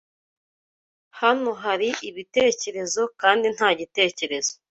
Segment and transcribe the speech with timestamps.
[1.19, 4.53] Hano haribitekerezo kandi nta gitekerezo